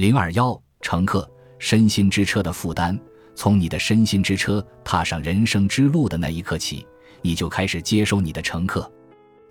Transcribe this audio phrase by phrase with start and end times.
[0.00, 2.98] 零二幺，乘客身心之车的负担。
[3.34, 6.86] 从你的身心之车踏上人生之路的那一刻起，
[7.20, 8.90] 你就开始接收你的乘客。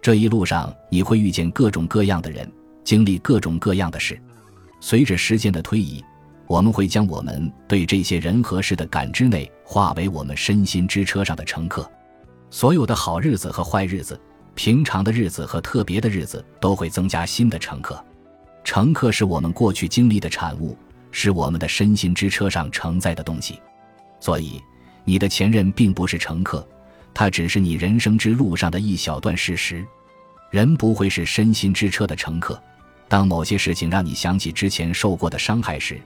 [0.01, 2.51] 这一路上，你会遇见各种各样的人，
[2.83, 4.19] 经历各种各样的事。
[4.81, 6.03] 随着时间的推移，
[6.47, 11.87] 我们会将我们对这些人和事的感知内化为我们身心之车上的乘客。
[12.49, 14.19] 所有的好日子和坏日子，
[14.55, 18.03] 平常的日子和特别的日子，都会增加新的乘客。
[18.69, 20.77] 乘客是我们过去经历的产物，
[21.09, 23.59] 是我们的身心之车上承载的东西。
[24.19, 24.61] 所以，
[25.03, 26.63] 你的前任并不是乘客，
[27.11, 29.83] 他只是你人生之路上的一小段事实。
[30.51, 32.61] 人不会是身心之车的乘客。
[33.07, 35.99] 当某些事情让你想起之前受过的伤害时，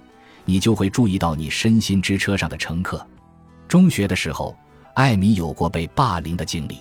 [0.46, 3.06] 你就会注意到你身心之车上的乘客。
[3.68, 4.56] 中学的时候，
[4.94, 6.78] 艾米有过被霸凌的经历，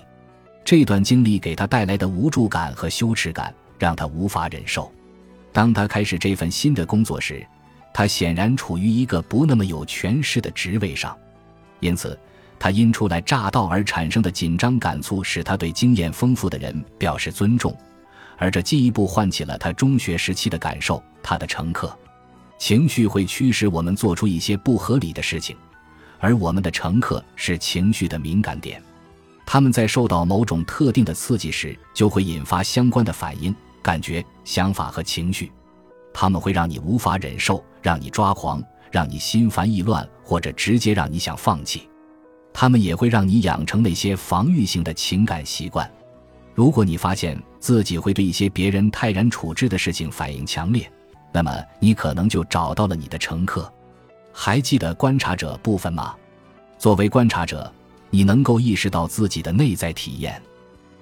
[0.64, 4.88] 这段经历给他带来的无助感和羞耻感让他无法忍受。
[5.52, 7.46] 当他开始这份新的工作时，
[7.92, 11.16] 他显然处于一个不那么有权势的职位上，
[11.80, 12.18] 因此，
[12.58, 17.76] 他因初来乍到而产生的紧张感促，使他对经验丰富的人表示尊重。
[18.38, 21.02] 而这进一步唤起了他中学时期的感受。
[21.22, 21.96] 他的乘客
[22.58, 25.56] 情绪会驱使我们做出一些不合理的事情，
[26.18, 28.82] 而我们的乘客是情绪的敏感点。
[29.46, 35.52] 他们在受到某种特定的刺激时，就会引发相关的反应、感觉、想法和情绪。
[36.14, 41.88] 他们会让你无法忍受，让你抓狂，让你心烦意乱，或者直接让你想放弃。
[42.52, 45.90] 他们也会让你养成那些防御性的情感习惯。
[46.54, 50.90] 如果你发现自己会对一些别人泰然处之的事情反应强烈，
[51.32, 53.72] 那么你可能就找到了你的乘客。
[54.34, 56.14] 还记得观察者部分吗？
[56.78, 57.72] 作为观察者，
[58.10, 60.40] 你能够意识到自己的内在体验。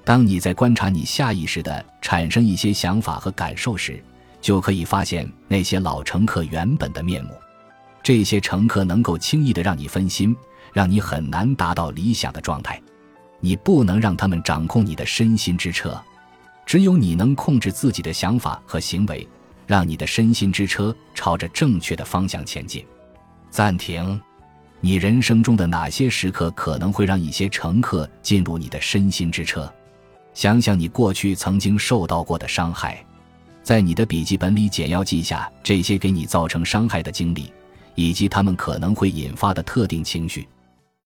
[0.04, 4.02] 当你在观察你下意识的产生一些想法和感受时，
[4.40, 7.30] 就可以发现那些老乘客原本的面目。
[8.02, 10.34] 这些乘客能够轻易的让你分心，
[10.72, 12.80] 让你很难达到理想的状态。
[13.40, 16.00] 你不能让他们掌控你的身心之车，
[16.64, 19.28] 只有你能控制自己的想法和行为，
[19.66, 22.84] 让你的身心之车朝着正确的方向前进。
[23.50, 24.20] 暂停，
[24.80, 29.70] 你人生中的哪些时刻可能会让一些乘客进入你的身心之车？
[30.32, 33.04] 想想你过去曾经受到过的伤害，
[33.62, 37.52] 在你的笔记本里简要记下这些给你造成伤害的经历，
[37.94, 40.48] 以及他们可能会引发的特定情绪。